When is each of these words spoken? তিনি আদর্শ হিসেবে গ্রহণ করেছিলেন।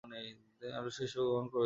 তিনি 0.03 0.71
আদর্শ 0.71 0.97
হিসেবে 0.99 1.23
গ্রহণ 1.23 1.45
করেছিলেন। 1.45 1.59